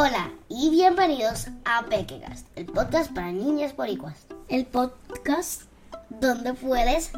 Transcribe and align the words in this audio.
Hola 0.00 0.30
y 0.48 0.70
bienvenidos 0.70 1.48
a 1.64 1.84
Pequegas, 1.86 2.44
el 2.54 2.66
podcast 2.66 3.12
para 3.12 3.32
niñas 3.32 3.74
boricuas. 3.74 4.14
El 4.48 4.64
podcast 4.64 5.62
donde 6.08 6.54
puedes 6.54 7.10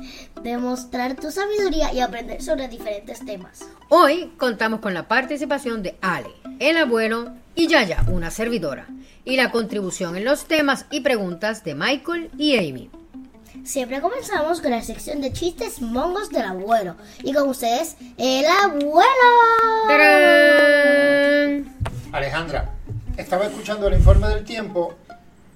demostrar 0.42 1.14
tu 1.14 1.30
sabiduría 1.30 1.92
y 1.92 2.00
aprender 2.00 2.42
sobre 2.42 2.68
diferentes 2.68 3.22
temas. 3.26 3.68
Hoy 3.90 4.32
contamos 4.38 4.80
con 4.80 4.94
la 4.94 5.08
participación 5.08 5.82
de 5.82 5.98
Ale, 6.00 6.30
el 6.58 6.78
abuelo 6.78 7.34
y 7.54 7.66
Yaya, 7.66 8.02
una 8.08 8.30
servidora, 8.30 8.86
y 9.26 9.36
la 9.36 9.50
contribución 9.50 10.16
en 10.16 10.24
los 10.24 10.46
temas 10.46 10.86
y 10.90 11.00
preguntas 11.00 11.62
de 11.64 11.74
Michael 11.74 12.30
y 12.38 12.56
Amy. 12.56 12.90
Siempre 13.64 14.00
comenzamos 14.00 14.62
con 14.62 14.70
la 14.70 14.82
sección 14.82 15.20
de 15.20 15.32
chistes 15.32 15.82
mongos 15.82 16.30
del 16.30 16.42
abuelo. 16.42 16.96
Y 17.22 17.32
con 17.34 17.48
ustedes, 17.48 17.96
el 18.16 18.46
abuelo. 18.46 19.04
Estaba 23.30 23.46
escuchando 23.46 23.86
el 23.86 23.94
informe 23.94 24.26
del 24.26 24.42
tiempo 24.42 24.94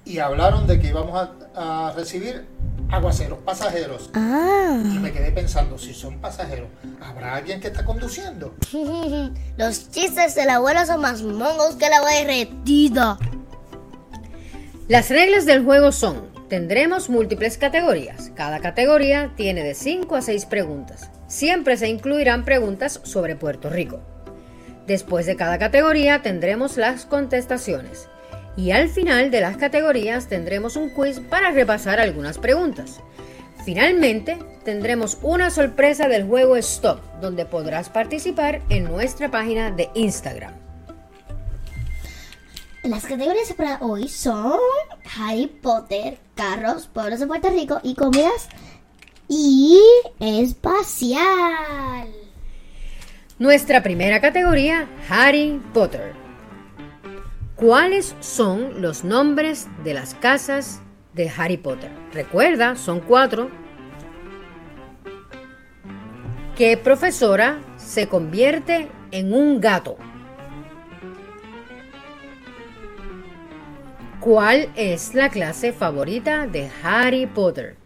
y 0.04 0.20
hablaron 0.20 0.64
de 0.64 0.78
que 0.78 0.86
íbamos 0.86 1.28
a, 1.56 1.88
a 1.88 1.92
recibir 1.92 2.46
aguaceros, 2.88 3.40
pasajeros. 3.40 4.10
Ah. 4.14 4.80
Y 4.80 5.00
me 5.00 5.10
quedé 5.10 5.32
pensando, 5.32 5.76
si 5.76 5.92
son 5.92 6.20
pasajeros, 6.20 6.68
¿habrá 7.02 7.34
alguien 7.34 7.60
que 7.60 7.66
está 7.66 7.84
conduciendo? 7.84 8.54
Los 9.56 9.90
chistes 9.90 10.36
del 10.36 10.50
abuelo 10.50 10.86
son 10.86 11.00
más 11.00 11.22
mongos 11.22 11.74
que 11.74 11.88
la 11.88 11.96
agua 11.96 12.12
derretida. 12.12 13.18
Las 14.86 15.08
reglas 15.08 15.44
del 15.44 15.64
juego 15.64 15.91
son, 15.91 16.28
tendremos 16.48 17.10
múltiples 17.10 17.58
categorías. 17.58 18.30
Cada 18.36 18.60
categoría 18.60 19.32
tiene 19.34 19.64
de 19.64 19.74
5 19.74 20.14
a 20.14 20.22
6 20.22 20.46
preguntas. 20.46 21.10
Siempre 21.27 21.77
se 21.77 21.88
incluirán 21.88 22.44
preguntas 22.44 23.00
sobre 23.02 23.34
Puerto 23.34 23.68
Rico. 23.68 24.13
Después 24.86 25.26
de 25.26 25.36
cada 25.36 25.58
categoría 25.58 26.22
tendremos 26.22 26.76
las 26.76 27.06
contestaciones. 27.06 28.08
Y 28.56 28.70
al 28.70 28.88
final 28.88 29.30
de 29.30 29.40
las 29.40 29.56
categorías 29.56 30.28
tendremos 30.28 30.76
un 30.76 30.90
quiz 30.90 31.20
para 31.20 31.50
repasar 31.50 32.00
algunas 32.00 32.38
preguntas. 32.38 33.00
Finalmente, 33.64 34.38
tendremos 34.64 35.18
una 35.22 35.50
sorpresa 35.50 36.08
del 36.08 36.26
juego 36.26 36.56
Stop, 36.56 37.00
donde 37.20 37.46
podrás 37.46 37.88
participar 37.88 38.60
en 38.68 38.84
nuestra 38.84 39.30
página 39.30 39.70
de 39.70 39.91
Instagram. 39.94 40.52
Las 42.82 43.04
categorías 43.04 43.52
para 43.54 43.78
hoy 43.80 44.08
son 44.08 44.58
Harry 45.16 45.46
Potter, 45.46 46.19
carros, 46.34 46.86
pueblos 46.86 47.20
de 47.20 47.26
Puerto 47.26 47.48
Rico 47.48 47.80
y 47.82 47.94
comidas 47.94 48.48
y 49.26 49.80
espacial. 50.20 52.23
Nuestra 53.36 53.82
primera 53.82 54.20
categoría, 54.20 54.86
Harry 55.08 55.60
Potter. 55.72 56.12
¿Cuáles 57.56 58.14
son 58.20 58.80
los 58.80 59.02
nombres 59.02 59.66
de 59.82 59.92
las 59.92 60.14
casas 60.14 60.82
de 61.14 61.28
Harry 61.36 61.56
Potter? 61.56 61.91
Recuerda, 62.12 62.76
son 62.76 63.00
cuatro. 63.00 63.50
¿Qué 66.56 66.76
profesora 66.76 67.58
se 67.76 68.06
convierte 68.08 68.88
en 69.10 69.34
un 69.34 69.60
gato? 69.60 69.96
¿Cuál 74.20 74.69
es 74.76 75.12
la 75.12 75.28
clase 75.28 75.72
favorita 75.72 76.46
de 76.46 76.70
Harry 76.84 77.26
Potter? 77.26 77.83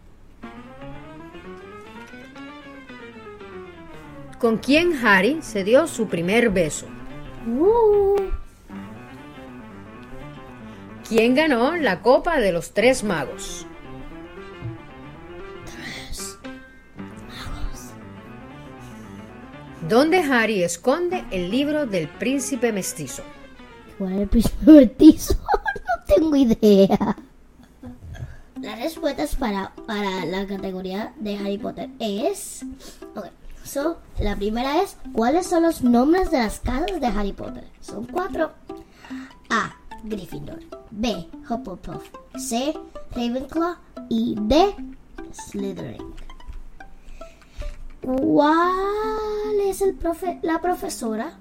¿Con 4.39 4.57
quién 4.57 5.05
Harry 5.05 5.41
se 5.41 5.65
dio 5.65 5.85
su 5.85 6.07
primer 6.07 6.49
beso? 6.49 6.87
Uh, 7.45 8.15
¿Quién 11.07 11.35
ganó 11.35 11.75
la 11.75 12.01
Copa 12.01 12.39
de 12.39 12.53
los 12.53 12.71
Tres 12.71 13.03
Magos? 13.03 13.65
¿Dónde 19.89 20.19
Harry 20.19 20.63
esconde 20.63 21.25
el 21.31 21.49
libro 21.49 21.85
del 21.85 22.07
príncipe 22.07 22.71
mestizo? 22.71 23.23
¿Cuál 23.97 24.13
es 24.13 24.19
el 24.21 24.29
príncipe 24.29 24.71
mestizo? 24.71 25.33
no 25.43 26.15
tengo 26.15 26.35
idea. 26.35 27.17
Las 28.61 28.79
respuestas 28.79 29.35
para, 29.35 29.73
para 29.85 30.25
la 30.25 30.45
categoría 30.45 31.11
de 31.19 31.37
Harry 31.37 31.57
Potter 31.57 31.89
es... 31.99 32.63
so, 33.69 33.97
la 34.19 34.35
primera 34.35 34.81
es 34.81 34.97
¿Cuáles 35.13 35.47
son 35.47 35.63
los 35.63 35.83
nombres 35.83 36.31
de 36.31 36.39
las 36.39 36.59
casas 36.59 36.99
de 36.99 37.07
Harry 37.07 37.33
Potter? 37.33 37.65
Son 37.81 38.05
cuatro. 38.05 38.51
A. 39.49 39.75
Gryffindor. 40.03 40.59
B. 40.91 41.27
Hufflepuff. 41.49 42.09
C. 42.37 42.73
Ravenclaw. 43.15 43.75
Y 44.09 44.35
D. 44.39 44.75
Slytherin. 45.31 46.13
¿Cuál 48.01 49.59
es 49.61 49.81
el 49.81 49.93
profe 49.93 50.39
la 50.41 50.61
profesora 50.61 51.33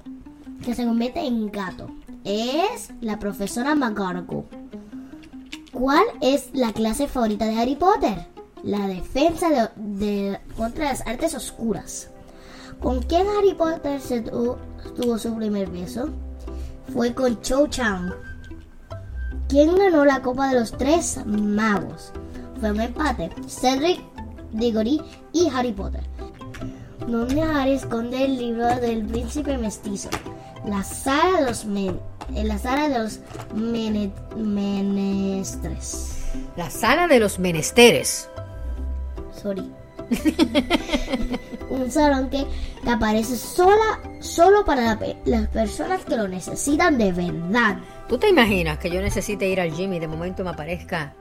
que 0.65 0.75
se 0.75 0.85
convierte 0.85 1.21
en 1.21 1.51
gato? 1.51 1.89
Es 2.25 2.91
la 3.01 3.19
profesora 3.19 3.75
McGonagall. 3.75 4.45
¿Cuál 5.73 6.05
es 6.21 6.51
la 6.53 6.73
clase 6.73 7.07
favorita 7.07 7.45
de 7.47 7.59
Harry 7.59 7.77
Potter? 7.77 8.27
La 8.65 8.89
defensa 8.89 9.73
de, 9.77 10.41
contra 10.57 10.87
las 10.87 11.07
artes 11.07 11.35
oscuras. 11.35 12.11
¿Con 12.81 13.03
quién 13.03 13.27
Harry 13.37 13.55
Potter 13.55 14.01
se 14.01 14.21
tu- 14.23 14.57
tuvo 15.01 15.19
su 15.19 15.35
primer 15.35 15.69
beso? 15.71 16.11
Fue 16.93 17.13
con 17.13 17.41
Cho 17.43 17.67
Chang. 17.67 18.11
¿Quién 19.49 19.77
ganó 19.77 20.05
la 20.05 20.21
Copa 20.23 20.49
de 20.49 20.61
los 20.61 20.73
Tres 20.73 21.19
Magos? 21.27 22.13
Fue 22.61 22.71
un 22.71 22.81
empate. 22.81 23.31
Cedric 23.49 24.01
Diggory 24.53 25.01
y 25.33 25.49
Harry 25.51 25.73
Potter. 25.73 26.03
¿Dónde 27.07 27.41
Harry 27.43 27.73
esconde 27.73 28.25
el 28.25 28.37
libro 28.39 28.67
del 28.81 29.05
príncipe 29.07 29.57
mestizo? 29.59 30.11
La 30.67 30.83
sala 30.85 31.41
de 31.41 31.47
los 31.47 31.65
men- 31.65 32.01
en 32.35 32.49
la 32.49 32.59
sala 32.59 32.89
de 32.89 32.99
los 32.99 33.21
mene- 33.55 34.13
menestres. 34.37 36.19
La 36.57 36.69
sala 36.71 37.07
de 37.09 37.19
los 37.21 37.39
menesteres. 37.39 38.29
Sorry. 39.41 39.73
Un 41.71 41.91
salón 41.91 42.31
que, 42.31 42.45
aparece 42.87 43.37
sola, 43.37 44.01
solo 44.21 44.65
para 44.65 44.83
la 44.83 45.17
las 45.25 45.49
personas 45.49 46.05
que 46.05 46.17
lo 46.17 46.29
necesitan 46.29 46.97
de 46.99 47.13
verdad. 47.13 47.79
¿Tú 48.09 48.19
te 48.19 48.29
imaginas 48.29 48.79
que 48.79 48.91
yo 48.91 49.03
necesite 49.03 49.49
ir 49.49 49.61
al 49.61 49.73
gym 49.73 49.93
y 49.93 49.99
de 49.99 50.09
momento 50.09 50.45
me 50.45 50.51
aparezca 50.51 51.15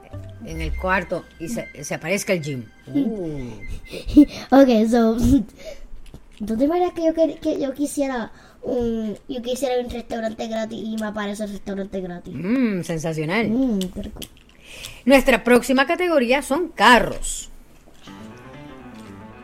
en 0.45 0.61
el 0.61 0.75
cuarto 0.77 1.25
y 1.39 1.49
se, 1.49 1.83
se 1.83 1.95
aparezca 1.95 2.33
el 2.33 2.41
gym? 2.41 2.65
Uh. 2.87 3.51
ok, 4.55 4.89
so. 4.89 5.17
¿Tú 6.45 6.55
te 6.55 6.65
imaginas 6.65 6.93
que 6.93 7.05
yo, 7.05 7.13
que, 7.13 7.35
que 7.35 7.59
yo 7.59 7.73
quisiera 7.73 8.31
un. 8.61 9.17
Yo 9.27 9.41
quisiera 9.41 9.81
un 9.83 9.89
restaurante 9.89 10.47
gratis 10.47 10.79
y 10.81 10.95
me 10.95 11.07
aparece 11.07 11.43
el 11.43 11.51
restaurante 11.51 11.99
gratis? 11.99 12.33
Mm, 12.35 12.83
sensacional. 12.83 13.49
Mmm, 13.49 13.79
qué 13.93 14.03
rico. 14.03 14.19
Nuestra 15.05 15.43
próxima 15.43 15.87
categoría 15.87 16.41
son 16.41 16.69
carros. 16.69 17.49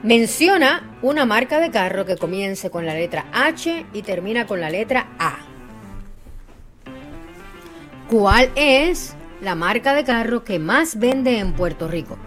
Menciona 0.04 0.98
una 1.02 1.26
marca 1.26 1.62
de 1.62 1.72
carro 1.72 2.06
que 2.06 2.18
comience 2.18 2.70
con 2.70 2.86
la 2.86 2.94
letra 2.94 3.26
H 3.32 3.86
y 3.94 4.02
termina 4.02 4.46
con 4.46 4.60
la 4.60 4.70
letra 4.70 5.08
A. 5.18 5.38
¿Cuál 8.10 8.50
es 8.56 9.16
la 9.40 9.56
marca 9.56 9.94
de 9.94 10.04
carro 10.04 10.44
que 10.44 10.60
más 10.60 11.00
vende 11.00 11.40
en 11.40 11.54
Puerto 11.54 11.88
Rico? 11.88 12.18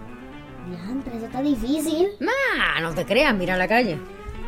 Diantre, 0.67 1.17
eso 1.17 1.25
está 1.27 1.43
difícil. 1.43 2.07
Ah, 2.59 2.81
no 2.81 2.95
te 2.95 3.05
creas, 3.05 3.35
mira 3.35 3.55
la 3.55 3.67
calle. 3.67 3.99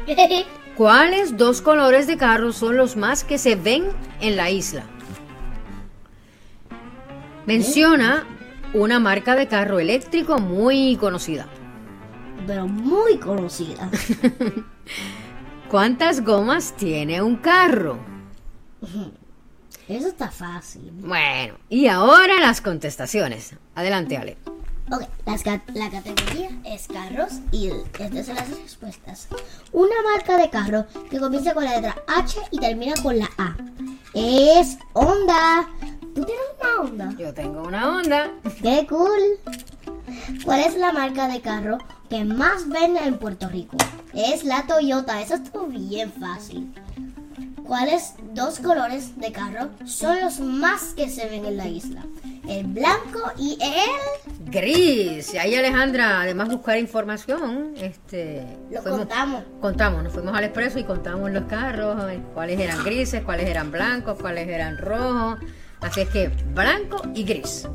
¿Cuáles 0.75 1.37
dos 1.37 1.61
colores 1.61 2.07
de 2.07 2.17
carro 2.17 2.51
son 2.51 2.77
los 2.77 2.97
más 2.97 3.23
que 3.23 3.37
se 3.37 3.55
ven 3.55 3.89
en 4.21 4.37
la 4.37 4.49
isla? 4.49 4.85
Menciona 7.45 8.25
una 8.73 8.99
marca 8.99 9.35
de 9.35 9.47
carro 9.47 9.79
eléctrico 9.79 10.39
muy 10.39 10.97
conocida. 10.97 11.47
Pero 12.49 12.67
muy 12.67 13.19
conocida. 13.19 13.91
¿Cuántas 15.69 16.25
gomas 16.25 16.73
tiene 16.75 17.21
un 17.21 17.35
carro? 17.35 17.99
Eso 19.87 20.07
está 20.07 20.31
fácil. 20.31 20.89
Bueno, 20.93 21.59
y 21.69 21.85
ahora 21.85 22.39
las 22.39 22.59
contestaciones. 22.59 23.53
Adelante, 23.75 24.17
Ale. 24.17 24.37
Ok, 24.91 25.03
las 25.27 25.45
la 25.45 25.91
categoría 25.91 26.49
es 26.65 26.87
carros 26.87 27.33
y 27.51 27.67
estas 27.67 28.25
son 28.25 28.35
las 28.35 28.49
respuestas. 28.49 29.27
Una 29.71 30.01
marca 30.11 30.35
de 30.37 30.49
carro 30.49 30.87
que 31.11 31.19
comienza 31.19 31.53
con 31.53 31.65
la 31.65 31.75
letra 31.75 31.97
H 32.07 32.39
y 32.49 32.57
termina 32.57 32.95
con 33.03 33.19
la 33.19 33.29
A. 33.37 33.55
Es 34.15 34.79
Honda. 34.93 35.69
¿Tú 36.15 36.25
tienes 36.25 36.45
una 36.59 36.81
Honda? 36.81 37.15
Yo 37.15 37.31
tengo 37.31 37.61
una 37.61 37.97
onda. 37.99 38.31
¡Qué 38.63 38.87
cool! 38.89 39.37
¿Cuál 40.43 40.61
es 40.61 40.75
la 40.75 40.91
marca 40.91 41.27
de 41.27 41.41
carro 41.41 41.77
que 42.09 42.23
más 42.23 42.67
vende 42.67 42.99
en 43.01 43.17
Puerto 43.17 43.49
Rico? 43.49 43.77
Es 44.13 44.43
la 44.43 44.63
Toyota. 44.63 45.21
Eso 45.21 45.35
estuvo 45.35 45.67
bien 45.67 46.11
fácil. 46.11 46.73
¿Cuáles 47.69 48.15
dos 48.33 48.59
colores 48.59 49.19
de 49.19 49.31
carro 49.31 49.69
son 49.85 50.19
los 50.21 50.39
más 50.39 50.95
que 50.95 51.07
se 51.07 51.27
ven 51.29 51.45
en 51.45 51.55
la 51.55 51.67
isla? 51.67 52.03
El 52.47 52.65
blanco 52.65 53.31
y 53.37 53.59
el... 53.61 54.49
Gris. 54.49 55.35
Y 55.35 55.37
ahí 55.37 55.53
Alejandra, 55.53 56.21
además 56.21 56.49
de 56.49 56.55
buscar 56.55 56.79
información, 56.79 57.73
este, 57.79 58.43
Lo 58.71 58.81
contamos. 58.81 59.43
Contamos, 59.61 60.01
nos 60.03 60.11
fuimos 60.11 60.35
al 60.35 60.45
expreso 60.45 60.79
y 60.79 60.83
contamos 60.83 61.29
los 61.29 61.43
carros, 61.43 62.11
eh, 62.11 62.19
cuáles 62.33 62.59
eran 62.59 62.83
grises, 62.83 63.21
cuáles 63.21 63.47
eran 63.47 63.71
blancos, 63.71 64.17
cuáles 64.19 64.47
eran 64.47 64.79
rojos. 64.79 65.37
Así 65.81 66.01
es 66.01 66.09
que 66.09 66.27
blanco 66.53 67.01
y 67.15 67.23
gris. 67.23 67.67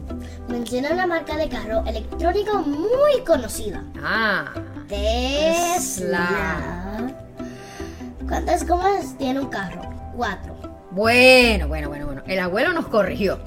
Menciona 0.48 0.90
una 0.92 1.06
marca 1.06 1.36
de 1.36 1.48
carro 1.48 1.82
electrónico 1.86 2.58
muy 2.58 3.22
conocida. 3.26 3.82
Ah, 4.02 4.52
Tesla. 4.88 7.08
¿Cuántas 8.28 8.66
gomas 8.66 9.16
tiene 9.18 9.40
un 9.40 9.48
carro? 9.48 9.82
Cuatro. 10.16 10.54
bueno, 10.90 11.66
bueno, 11.68 11.88
bueno, 11.88 12.06
bueno. 12.06 12.22
El 12.26 12.38
abuelo 12.40 12.72
nos 12.72 12.86
corrigió 12.88 13.38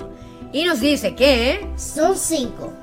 y 0.51 0.65
nos 0.65 0.79
dice 0.81 1.15
que 1.15 1.69
Son 1.77 2.15
cinco. 2.17 2.73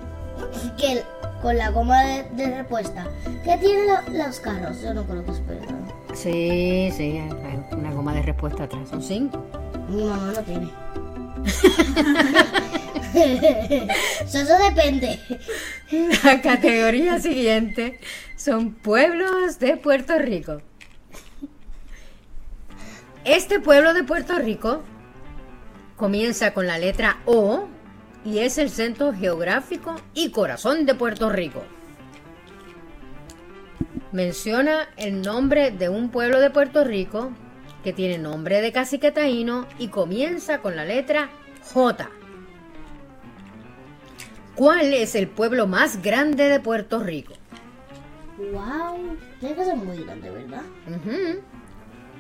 Que 0.78 0.92
el- 0.92 1.02
con 1.42 1.58
la 1.58 1.70
goma 1.70 2.02
de, 2.04 2.22
de 2.30 2.56
respuesta. 2.58 3.06
¿Qué 3.44 3.58
tienen 3.58 3.86
lo- 3.88 4.24
los 4.24 4.40
carros? 4.40 4.80
Yo 4.80 4.94
no 4.94 5.02
creo 5.04 5.24
que 5.24 5.30
es 5.32 5.46
verdad. 5.46 5.74
sí, 6.14 6.90
sí, 6.96 7.18
hay 7.18 7.62
una 7.76 7.92
goma 7.92 8.14
de 8.14 8.22
respuesta 8.22 8.64
atrás. 8.64 8.88
Son 8.88 9.02
cinco. 9.02 9.44
Mi 9.88 10.04
mamá 10.04 10.32
no 10.34 10.40
tiene. 10.42 10.70
eso, 13.14 14.58
depende. 14.58 15.20
La 16.24 16.40
categoría 16.40 17.20
siguiente 17.20 18.00
son 18.36 18.72
pueblos 18.72 19.58
de 19.58 19.76
Puerto 19.76 20.18
Rico. 20.18 20.62
Este 23.24 23.60
pueblo 23.60 23.94
de 23.94 24.04
Puerto 24.04 24.38
Rico 24.38 24.82
comienza 25.96 26.52
con 26.52 26.66
la 26.66 26.78
letra 26.78 27.18
O 27.24 27.68
y 28.24 28.38
es 28.38 28.58
el 28.58 28.70
centro 28.70 29.12
geográfico 29.12 29.96
y 30.14 30.30
corazón 30.30 30.86
de 30.86 30.94
Puerto 30.94 31.30
Rico. 31.30 31.62
Menciona 34.12 34.88
el 34.96 35.22
nombre 35.22 35.70
de 35.70 35.88
un 35.88 36.10
pueblo 36.10 36.40
de 36.40 36.50
Puerto 36.50 36.84
Rico 36.84 37.32
que 37.84 37.92
tiene 37.92 38.18
nombre 38.18 38.62
de 38.62 38.72
cacique 38.72 39.12
taíno 39.12 39.66
y 39.78 39.88
comienza 39.88 40.58
con 40.58 40.74
la 40.74 40.86
letra 40.86 41.30
J. 41.72 42.08
¿Cuál 44.54 44.94
es 44.94 45.14
el 45.14 45.28
pueblo 45.28 45.66
más 45.66 46.00
grande 46.02 46.48
de 46.48 46.60
Puerto 46.60 47.00
Rico? 47.00 47.34
Wow. 48.38 49.16
Tiene 49.38 49.54
que 49.54 49.64
ser 49.64 49.76
muy 49.76 50.02
grande, 50.02 50.30
¿verdad? 50.30 50.62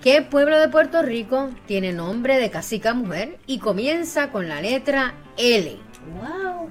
¿Qué 0.02 0.20
pueblo 0.20 0.58
de 0.58 0.68
Puerto 0.68 1.00
Rico 1.02 1.48
tiene 1.66 1.92
nombre 1.92 2.38
de 2.38 2.50
cacica 2.50 2.92
mujer 2.92 3.38
y 3.46 3.58
comienza 3.58 4.30
con 4.30 4.48
la 4.48 4.60
letra 4.60 5.14
L? 5.38 5.78
Wow. 6.20 6.68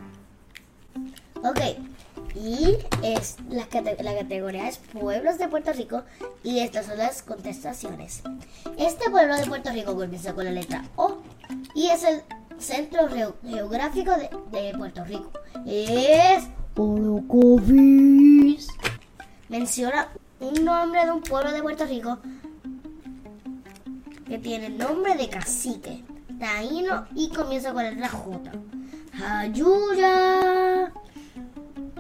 Ok. 1.50 1.60
Y 2.35 2.77
es 3.03 3.38
la, 3.50 3.65
cate- 3.68 4.01
la 4.01 4.15
categoría 4.18 4.68
es 4.68 4.77
pueblos 4.77 5.38
de 5.38 5.47
Puerto 5.47 5.71
Rico 5.74 6.03
y 6.44 6.59
estas 6.59 6.88
son 6.88 6.97
las 6.97 7.21
contestaciones. 7.21 8.24
Este 8.77 9.09
pueblo 9.09 9.35
de 9.35 9.45
Puerto 9.45 9.71
Rico 9.71 9.95
comienza 9.95 10.33
con 10.33 10.45
la 10.45 10.51
letra 10.51 10.83
O 10.95 11.18
y 11.75 11.88
es 11.89 12.03
el 12.03 12.21
centro 12.57 13.07
geo- 13.09 13.35
geográfico 13.45 14.12
de, 14.51 14.74
Puerto 14.77 15.03
Rico. 15.06 15.31
Es 15.68 16.44
Orocovis. 16.75 18.68
Menciona 19.50 20.09
un 20.39 20.65
nombre 20.65 21.06
de 21.06 21.12
un 21.12 21.21
pueblo 21.21 21.51
de 21.51 21.62
Puerto 21.62 21.85
Rico 21.85 22.18
que 24.27 24.39
tiene 24.39 24.69
nombre 24.69 25.15
de 25.15 25.30
cacique, 25.30 26.03
taíno 26.39 27.06
y 27.13 27.30
comienza 27.30 27.74
con 27.74 27.83
la 27.83 27.91
letra 27.91 28.09
J. 28.09 28.51
Ayuya. 29.24 30.91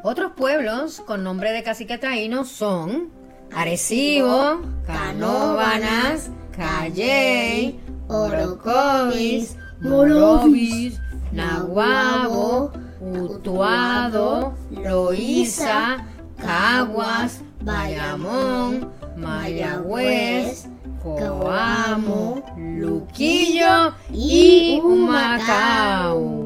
Otros 0.05 0.33
pueblos 0.35 1.01
con 1.05 1.23
nombre 1.23 1.53
de 1.53 1.63
cacique 1.63 1.97
son 2.43 3.09
Arecibo, 3.55 4.59
Canóvanas, 4.85 6.29
Calley, 6.51 7.79
Orocovis, 8.09 9.55
Morovis, 9.79 10.99
Naguabo, 11.31 12.73
Utuado, 12.99 14.53
Loíza, 14.71 16.05
Caguas, 16.37 17.39
Bayamón, 17.61 18.91
Mayagüez, 19.15 20.67
Coamo, 21.01 22.43
Luquillo 22.57 23.93
y 24.11 24.81
Humacao. 24.83 26.42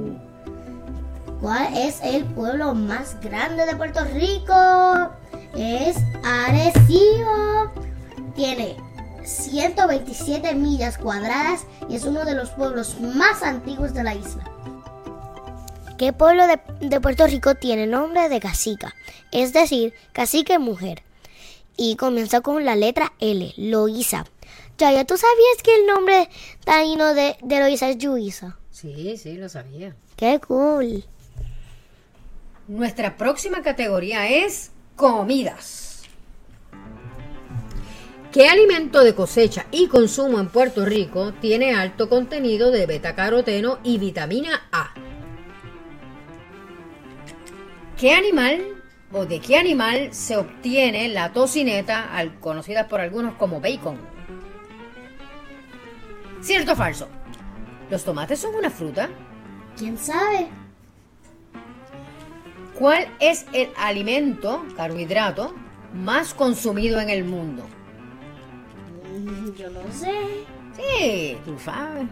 ¿Cuál 1.41 1.77
es 1.77 1.99
el 2.01 2.25
pueblo 2.25 2.73
más 2.73 3.19
grande 3.21 3.67
de 3.67 3.75
Puerto 3.75 4.03
Rico? 4.05 5.11
Es 5.55 5.97
Arecibo. 6.23 7.71
Tiene 8.35 8.75
127 9.23 10.55
millas 10.55 10.97
cuadradas 10.97 11.67
y 11.89 11.95
es 11.95 12.05
uno 12.05 12.25
de 12.25 12.33
los 12.33 12.49
pueblos 12.49 12.99
más 12.99 13.43
antiguos 13.43 13.93
de 13.93 14.03
la 14.03 14.15
isla. 14.15 14.49
¿Qué 15.99 16.11
pueblo 16.11 16.47
de, 16.47 16.59
de 16.79 17.01
Puerto 17.01 17.27
Rico 17.27 17.53
tiene 17.53 17.85
nombre 17.85 18.29
de 18.29 18.39
cacica? 18.39 18.95
Es 19.31 19.53
decir, 19.53 19.93
cacique 20.13 20.57
mujer. 20.57 21.03
Y 21.75 21.97
comienza 21.97 22.41
con 22.41 22.65
la 22.65 22.75
letra 22.75 23.13
L, 23.19 23.53
Loíza. 23.57 24.25
Yaya, 24.79 25.05
¿tú 25.05 25.17
sabías 25.17 25.63
que 25.63 25.75
el 25.75 25.85
nombre 25.85 26.29
taíno 26.63 27.13
de, 27.13 27.37
de 27.43 27.59
Loíza 27.59 27.89
es 27.89 27.97
Yuiza? 27.99 28.57
Sí, 28.71 29.17
sí, 29.17 29.37
lo 29.37 29.49
sabía. 29.49 29.95
¡Qué 30.15 30.39
cool! 30.39 31.05
Nuestra 32.67 33.15
próxima 33.15 33.61
categoría 33.61 34.27
es 34.27 34.71
comidas. 34.97 36.03
¿Qué 38.33 38.49
alimento 38.49 39.05
de 39.05 39.15
cosecha 39.15 39.67
y 39.71 39.87
consumo 39.87 40.37
en 40.37 40.49
Puerto 40.49 40.85
Rico 40.85 41.33
tiene 41.35 41.73
alto 41.73 42.09
contenido 42.09 42.69
de 42.71 42.85
betacaroteno 42.85 43.79
y 43.83 43.97
vitamina 43.99 44.67
A? 44.73 44.93
¿Qué 47.97 48.11
animal 48.13 48.83
o 49.13 49.25
de 49.25 49.39
qué 49.39 49.55
animal 49.55 50.13
se 50.13 50.35
obtiene 50.35 51.07
la 51.07 51.31
tocineta, 51.31 52.09
conocida 52.41 52.89
por 52.89 52.99
algunos 52.99 53.35
como 53.35 53.61
bacon? 53.61 53.97
¿Cierto 56.41 56.73
o 56.73 56.75
falso? 56.75 57.07
¿Los 57.89 58.03
tomates 58.03 58.39
son 58.39 58.55
una 58.55 58.69
fruta? 58.69 59.07
¿Quién 59.77 59.97
sabe? 59.97 60.49
¿Cuál 62.77 63.07
es 63.19 63.45
el 63.53 63.69
alimento, 63.77 64.63
carbohidrato, 64.75 65.53
más 65.93 66.33
consumido 66.33 66.99
en 66.99 67.09
el 67.09 67.23
mundo? 67.23 67.63
Mm, 69.17 69.51
Yo 69.55 69.69
no 69.69 69.81
sé. 69.91 70.45
Sí, 70.75 71.37
tú 71.43 71.57
sabes. 71.63 72.07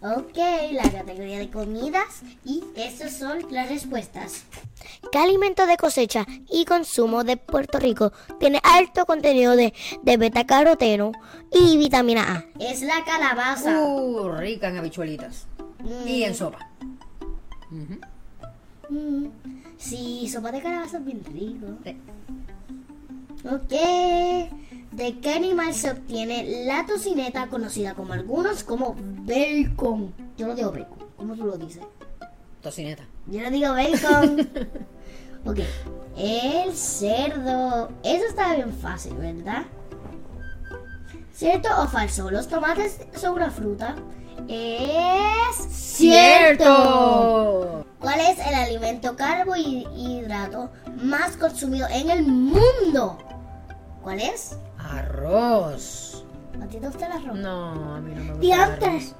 Ok, 0.00 0.36
la 0.72 0.82
categoría 0.90 1.38
de 1.38 1.50
comidas 1.50 2.22
y 2.44 2.62
estas 2.74 3.16
son 3.16 3.38
las 3.50 3.68
respuestas. 3.68 4.44
¿Qué 5.12 5.18
alimento 5.18 5.66
de 5.66 5.76
cosecha 5.76 6.26
y 6.50 6.64
consumo 6.64 7.24
de 7.24 7.36
Puerto 7.36 7.78
Rico 7.78 8.12
tiene 8.40 8.60
alto 8.62 9.04
contenido 9.06 9.54
de, 9.54 9.74
de 10.02 10.16
beta-caroteno 10.16 11.12
y 11.52 11.76
vitamina 11.76 12.22
A? 12.34 12.44
Es 12.58 12.82
la 12.82 13.04
calabaza. 13.04 13.78
Uh, 13.80 14.28
rica 14.32 14.68
en 14.68 14.78
habichuelitas. 14.78 15.46
Y 16.06 16.22
en 16.24 16.34
sopa. 16.34 16.58
Mm, 18.88 19.26
Sí, 19.78 20.28
sopa 20.28 20.50
de 20.52 20.62
calabaza 20.62 20.98
es 20.98 21.04
bien 21.04 21.22
rico. 21.24 21.66
Sí. 21.84 21.96
Ok. 23.44 23.70
¿De 24.92 25.18
qué 25.20 25.34
animal 25.34 25.74
se 25.74 25.90
obtiene 25.90 26.64
la 26.64 26.86
tocineta 26.86 27.48
conocida 27.48 27.94
como 27.94 28.14
algunos 28.14 28.64
como 28.64 28.96
bacon? 28.98 30.14
Yo 30.38 30.46
no 30.46 30.54
digo 30.54 30.72
bacon. 30.72 30.98
¿Cómo 31.16 31.34
tú 31.34 31.44
lo 31.44 31.58
dices? 31.58 31.82
Tocineta. 32.62 33.04
Yo 33.26 33.42
no 33.42 33.50
digo 33.50 33.72
bacon. 33.72 34.48
ok. 35.44 35.58
El 36.16 36.74
cerdo. 36.74 37.90
Eso 38.02 38.24
está 38.28 38.54
bien 38.54 38.72
fácil, 38.72 39.14
¿verdad? 39.14 39.66
¿Cierto 41.34 41.68
o 41.82 41.86
falso? 41.86 42.30
¿Los 42.30 42.48
tomates 42.48 42.98
son 43.14 43.34
una 43.34 43.50
fruta? 43.50 43.94
Es 44.48 45.56
¡Cierto! 45.70 46.64
¿Cuál 49.14 49.34
es 49.34 49.40
el 49.40 49.86
alimento 49.86 50.66
carbohidrato 50.66 50.70
más 51.02 51.36
consumido 51.36 51.86
en 51.90 52.10
el 52.10 52.26
mundo? 52.26 53.18
¿Cuál 54.02 54.20
es? 54.20 54.58
Arroz. 54.78 56.24
¿A 56.60 56.66
ti 56.66 56.78
te 56.78 56.86
gusta 56.88 57.06
el 57.06 57.12
arroz? 57.12 57.38
No, 57.38 57.94
a 57.94 58.00
mí 58.00 58.12
no 58.14 58.20
me 58.24 58.30
gusta. 58.32 58.40
Diantres. 58.40 59.14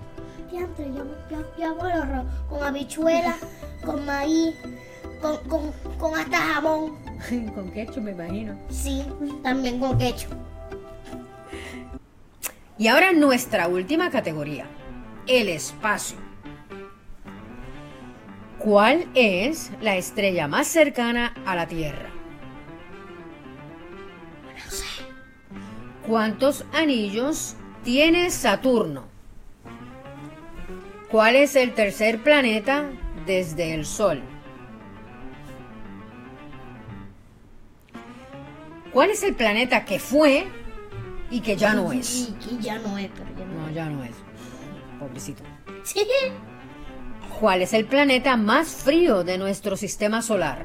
Diantres, 0.51 0.89
yo, 0.89 1.05
yo, 1.31 1.45
yo 1.59 1.67
hago 1.67 1.87
el 1.87 1.93
arroz 1.93 2.25
con 2.49 2.65
habichuela, 2.65 3.37
con 3.85 4.05
maíz, 4.07 4.57
con, 5.21 5.37
con, 5.49 5.73
con 5.99 6.19
hasta 6.19 6.37
jamón. 6.37 6.97
Con 7.55 7.71
ketchup 7.71 8.03
me 8.03 8.11
imagino. 8.11 8.55
Sí, 8.69 9.05
también 9.43 9.81
con 9.81 9.97
ketchup. 9.97 10.33
Y 12.77 12.89
ahora 12.89 13.13
nuestra 13.13 13.69
última 13.69 14.11
categoría, 14.11 14.67
el 15.27 15.49
espacio. 15.49 16.26
¿Cuál 18.67 19.07
es 19.15 19.71
la 19.81 19.95
estrella 19.95 20.49
más 20.49 20.67
cercana 20.67 21.33
a 21.47 21.55
la 21.55 21.69
Tierra? 21.69 22.11
¿Cuántos 26.05 26.65
anillos 26.73 27.55
tiene 27.85 28.29
Saturno? 28.33 29.05
¿Cuál 31.13 31.37
es 31.37 31.55
el 31.55 31.75
tercer 31.75 32.25
planeta 32.25 32.91
desde 33.25 33.73
el 33.73 33.87
Sol? 33.87 34.21
¿Cuál 38.93 39.11
es 39.11 39.23
el 39.23 39.37
planeta 39.37 39.85
que 39.85 40.01
fue 40.01 40.49
y 41.31 41.39
que 41.39 41.57
ya 41.57 41.73
no 41.73 41.93
es? 41.93 42.31
Y 42.31 42.33
que 42.33 42.61
ya 42.61 42.81
no 42.81 42.99
es, 42.99 43.11
pero 43.15 43.31
ya 43.39 43.45
no 43.45 43.61
No, 43.61 43.71
ya 43.71 43.89
no 43.89 44.03
es. 44.03 44.17
Pobrecito. 44.99 45.45
Sí. 45.85 46.05
¿Cuál 47.41 47.63
es 47.63 47.73
el 47.75 47.85
planeta 47.85 48.37
más 48.37 48.69
frío 48.69 49.23
de 49.23 49.37
nuestro 49.39 49.77
sistema 49.77 50.23
solar? 50.23 50.65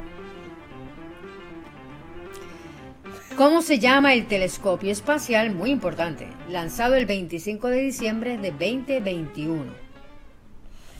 ¿Cómo 3.35 3.61
se 3.61 3.79
llama 3.79 4.13
el 4.13 4.27
telescopio 4.27 4.91
espacial 4.91 5.53
muy 5.53 5.71
importante, 5.71 6.27
lanzado 6.49 6.95
el 6.95 7.05
25 7.05 7.67
de 7.69 7.81
diciembre 7.81 8.37
de 8.37 8.51
2021? 8.51 9.65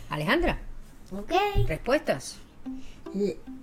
Alejandra, 0.09 0.59
Ok. 1.11 1.31
respuestas. 1.67 2.37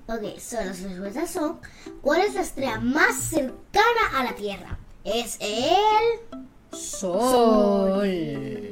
Ok, 0.06 0.38
so 0.38 0.56
las 0.56 0.80
respuestas 0.82 1.30
son: 1.30 1.58
¿Cuál 2.00 2.22
es 2.22 2.34
la 2.34 2.40
estrella 2.42 2.80
más 2.80 3.16
cercana 3.16 4.00
a 4.14 4.24
la 4.24 4.34
Tierra? 4.34 4.78
Es 5.04 5.38
el. 5.40 6.38
Sol. 6.72 8.67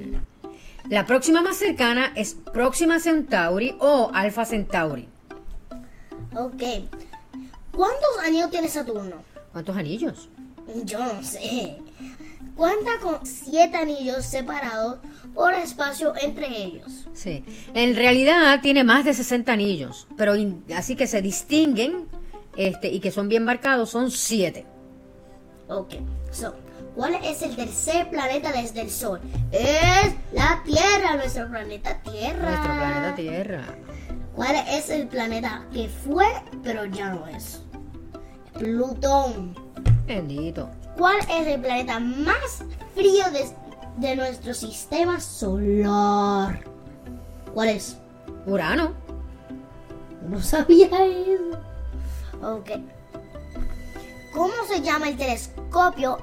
La 0.88 1.04
próxima 1.06 1.42
más 1.42 1.56
cercana 1.56 2.12
es 2.14 2.34
Próxima 2.52 3.00
Centauri 3.00 3.76
o 3.80 4.10
Alpha 4.14 4.44
Centauri. 4.44 5.08
Ok. 6.34 6.62
¿Cuántos 7.72 8.08
anillos 8.24 8.50
tiene 8.50 8.68
Saturno? 8.68 9.16
¿Cuántos 9.52 9.76
anillos? 9.76 10.28
Yo 10.84 10.98
no 11.00 11.22
sé. 11.22 11.76
Cuenta 12.54 12.90
con 13.02 13.24
siete 13.26 13.76
anillos 13.76 14.24
separados 14.24 14.98
por 15.34 15.52
espacio 15.54 16.14
entre 16.20 16.46
ellos. 16.64 17.06
Sí. 17.12 17.44
En 17.74 17.94
realidad 17.96 18.60
tiene 18.62 18.84
más 18.84 19.04
de 19.04 19.12
60 19.12 19.52
anillos, 19.52 20.06
pero 20.16 20.36
in- 20.36 20.64
así 20.74 20.96
que 20.96 21.06
se 21.06 21.20
distinguen 21.20 22.06
este, 22.56 22.88
y 22.88 23.00
que 23.00 23.10
son 23.10 23.28
bien 23.28 23.44
marcados 23.44 23.90
son 23.90 24.10
7. 24.10 24.64
Ok, 25.68 25.94
so, 26.30 26.54
¿cuál 26.96 27.14
es 27.22 27.42
el 27.42 27.54
tercer 27.54 28.10
planeta 28.10 28.50
desde 28.50 28.80
el 28.80 28.90
Sol? 28.90 29.20
Es 29.52 30.14
la 30.32 30.62
Tierra, 30.64 31.16
nuestro 31.16 31.48
planeta 31.48 31.98
Tierra. 32.02 32.50
Nuestro 32.50 32.74
planeta 32.74 33.14
Tierra. 33.14 33.62
¿Cuál 34.34 34.56
es 34.68 34.90
el 34.90 35.06
planeta 35.06 35.64
que 35.72 35.88
fue, 35.88 36.26
pero 36.64 36.86
ya 36.86 37.10
no 37.10 37.26
es? 37.28 37.62
Plutón. 38.54 39.54
Bendito. 40.06 40.70
¿Cuál 40.96 41.18
es 41.18 41.46
el 41.46 41.60
planeta 41.60 42.00
más 42.00 42.64
frío 42.94 43.24
de, 43.30 43.46
de 43.98 44.16
nuestro 44.16 44.54
sistema 44.54 45.20
solar? 45.20 46.64
¿Cuál 47.52 47.68
es? 47.68 47.98
Urano. 48.46 48.92
No 50.28 50.40
sabía 50.42 50.88
eso. 51.04 51.58
Ok. 52.42 52.70
¿Cómo 54.32 54.52
se 54.68 54.82
llama 54.82 55.08
el 55.08 55.16
telescopio 55.16 56.18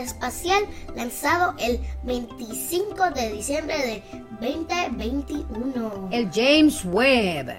espacial 0.00 0.64
lanzado 0.96 1.54
el 1.58 1.80
25 2.04 3.10
de 3.10 3.32
diciembre 3.32 3.76
de 3.78 4.02
2021? 4.40 6.08
El 6.10 6.30
James 6.32 6.84
Webb. 6.84 7.56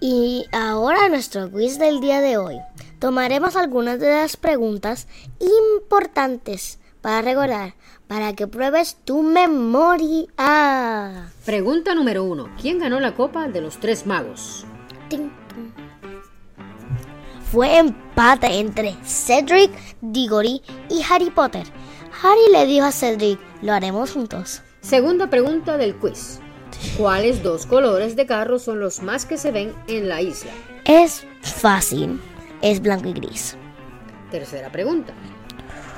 Y 0.00 0.46
ahora 0.52 1.08
nuestro 1.08 1.50
quiz 1.50 1.78
del 1.78 2.00
día 2.00 2.20
de 2.20 2.36
hoy. 2.36 2.56
Tomaremos 2.98 3.56
algunas 3.56 3.98
de 4.00 4.10
las 4.10 4.36
preguntas 4.36 5.08
importantes 5.40 6.78
para 7.00 7.22
recordar, 7.22 7.74
para 8.06 8.32
que 8.34 8.46
pruebes 8.46 8.96
tu 9.04 9.22
memoria. 9.22 10.26
Pregunta 11.44 11.94
número 11.94 12.24
uno. 12.24 12.48
¿Quién 12.60 12.78
ganó 12.78 13.00
la 13.00 13.14
copa 13.14 13.48
de 13.48 13.60
los 13.60 13.78
tres 13.78 14.06
magos? 14.06 14.66
Ting. 15.08 15.30
Fue 17.50 17.78
empate 17.78 18.58
entre 18.58 18.94
Cedric 19.04 19.70
Diggory 20.02 20.60
y 20.90 21.02
Harry 21.08 21.30
Potter. 21.30 21.66
Harry 22.22 22.52
le 22.52 22.66
dijo 22.66 22.84
a 22.84 22.92
Cedric, 22.92 23.40
lo 23.62 23.72
haremos 23.72 24.12
juntos. 24.12 24.60
Segunda 24.82 25.30
pregunta 25.30 25.78
del 25.78 25.96
quiz. 25.96 26.40
¿Cuáles 26.98 27.42
dos 27.42 27.64
colores 27.64 28.16
de 28.16 28.26
carro 28.26 28.58
son 28.58 28.80
los 28.80 29.02
más 29.02 29.24
que 29.24 29.38
se 29.38 29.50
ven 29.50 29.74
en 29.86 30.10
la 30.10 30.20
isla? 30.20 30.50
Es 30.84 31.24
fácil, 31.40 32.20
es 32.60 32.82
blanco 32.82 33.08
y 33.08 33.14
gris. 33.14 33.56
Tercera 34.30 34.70
pregunta. 34.70 35.14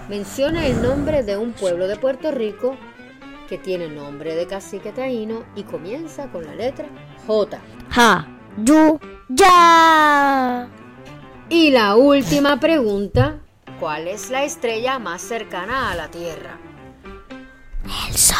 Menciona 0.08 0.66
el 0.68 0.80
nombre 0.80 1.24
de 1.24 1.36
un 1.36 1.52
pueblo 1.52 1.88
de 1.88 1.96
Puerto 1.96 2.30
Rico 2.30 2.76
que 3.48 3.58
tiene 3.58 3.88
nombre 3.88 4.36
de 4.36 4.46
cacique 4.46 4.92
taíno 4.92 5.42
y 5.56 5.64
comienza 5.64 6.30
con 6.30 6.46
la 6.46 6.54
letra 6.54 6.86
J. 7.26 7.58
Ja, 7.90 8.28
yu, 8.56 9.00
ya. 9.28 10.70
Y 11.52 11.72
la 11.72 11.96
última 11.96 12.60
pregunta. 12.60 13.40
¿Cuál 13.80 14.06
es 14.06 14.30
la 14.30 14.44
estrella 14.44 15.00
más 15.00 15.20
cercana 15.20 15.90
a 15.90 15.96
la 15.96 16.08
Tierra? 16.08 16.60
El 18.08 18.16
sol. 18.16 18.38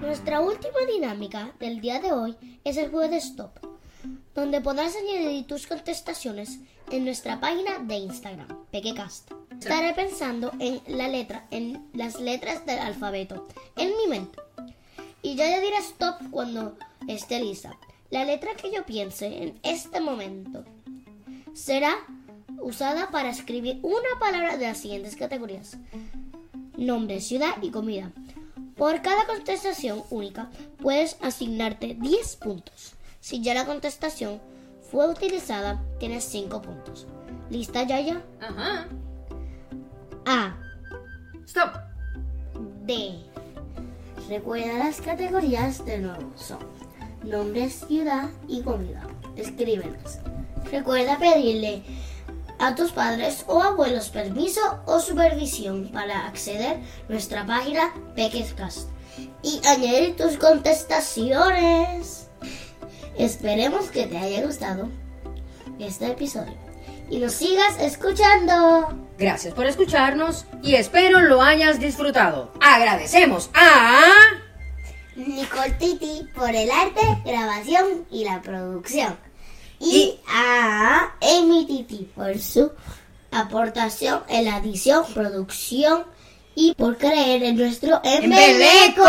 Nuestra 0.00 0.40
última 0.40 0.78
dinámica 0.86 1.52
del 1.58 1.80
día 1.80 1.98
de 1.98 2.12
hoy 2.12 2.36
es 2.62 2.76
el 2.76 2.90
juego 2.90 3.08
de 3.08 3.16
stop, 3.16 3.58
donde 4.36 4.60
podrás 4.60 4.94
añadir 4.94 5.48
tus 5.48 5.66
contestaciones 5.66 6.60
en 6.92 7.04
nuestra 7.04 7.40
página 7.40 7.80
de 7.80 7.96
Instagram, 7.96 8.46
Pequecast. 8.70 9.32
Estaré 9.58 9.94
pensando 9.94 10.52
en 10.60 10.80
la 10.86 11.08
letra, 11.08 11.48
en 11.50 11.88
las 11.92 12.20
letras 12.20 12.64
del 12.66 12.78
alfabeto, 12.78 13.48
en 13.76 13.88
mi 13.96 14.06
mente. 14.06 14.38
Y 15.22 15.34
ya 15.34 15.46
le 15.46 15.60
diré 15.60 15.78
stop 15.78 16.30
cuando 16.30 16.78
esté 17.08 17.40
lista. 17.40 17.76
La 18.10 18.24
letra 18.24 18.54
que 18.54 18.70
yo 18.70 18.86
piense 18.86 19.42
en 19.42 19.58
este 19.64 20.00
momento 20.00 20.64
será 21.54 21.94
usada 22.60 23.10
para 23.10 23.30
escribir 23.30 23.78
una 23.82 24.18
palabra 24.20 24.56
de 24.56 24.66
las 24.66 24.78
siguientes 24.78 25.16
categorías 25.16 25.78
nombre, 26.76 27.20
ciudad 27.20 27.54
y 27.62 27.70
comida. 27.70 28.10
Por 28.76 29.02
cada 29.02 29.26
contestación 29.26 30.02
única 30.10 30.50
puedes 30.82 31.16
asignarte 31.20 31.96
10 31.98 32.36
puntos. 32.36 32.94
Si 33.20 33.40
ya 33.42 33.54
la 33.54 33.66
contestación 33.66 34.40
fue 34.90 35.08
utilizada, 35.08 35.82
tienes 35.98 36.24
5 36.24 36.60
puntos. 36.60 37.06
¿Lista, 37.50 37.82
Yaya? 37.84 38.22
Ajá. 38.40 38.88
A, 40.26 40.56
Stop. 41.46 41.76
D. 42.84 43.14
Recuerda 44.28 44.78
las 44.78 45.00
categorías 45.00 45.84
de 45.84 45.98
nuevo. 45.98 46.32
Son 46.36 46.58
nombre, 47.22 47.70
ciudad 47.70 48.30
y 48.48 48.62
comida. 48.62 49.06
Escríbelas. 49.36 50.20
Recuerda 50.70 51.18
pedirle 51.18 51.82
a 52.58 52.74
tus 52.74 52.92
padres 52.92 53.44
o 53.46 53.62
abuelos 53.62 54.08
permiso 54.08 54.60
o 54.86 55.00
supervisión 55.00 55.90
para 55.92 56.26
acceder 56.26 56.76
a 56.76 57.12
nuestra 57.12 57.46
página 57.46 57.92
Pequescast 58.14 58.88
y 59.42 59.60
añadir 59.66 60.16
tus 60.16 60.36
contestaciones. 60.36 62.28
Esperemos 63.18 63.90
que 63.90 64.06
te 64.06 64.18
haya 64.18 64.44
gustado 64.44 64.88
este 65.78 66.06
episodio 66.08 66.54
y 67.10 67.18
nos 67.18 67.32
sigas 67.34 67.78
escuchando. 67.80 69.06
Gracias 69.18 69.54
por 69.54 69.66
escucharnos 69.66 70.46
y 70.62 70.74
espero 70.74 71.20
lo 71.20 71.42
hayas 71.42 71.78
disfrutado. 71.78 72.52
Agradecemos 72.60 73.50
a... 73.54 74.10
Nicole 75.16 75.70
Titi 75.78 76.28
por 76.34 76.50
el 76.50 76.70
arte, 76.70 77.00
grabación 77.24 78.04
y 78.10 78.24
la 78.24 78.42
producción. 78.42 79.16
Y 79.80 80.14
a 80.28 81.14
Titi 81.20 82.08
por 82.14 82.38
su 82.38 82.70
aportación 83.30 84.22
en 84.28 84.44
la 84.46 84.58
edición, 84.58 85.04
producción 85.12 86.04
y 86.54 86.74
por 86.74 86.96
creer 86.96 87.42
en 87.42 87.56
nuestro. 87.56 88.00
¡Embeleco! 88.04 89.04